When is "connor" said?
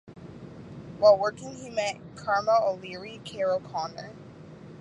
3.59-4.15